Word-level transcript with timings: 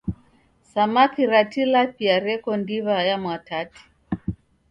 Samaki 0.71 1.23
ra 1.31 1.41
Tilapia 1.51 2.15
reko 2.25 2.51
ndiw'a 2.61 2.97
ya 3.07 3.15
Mwatate. 3.23 3.81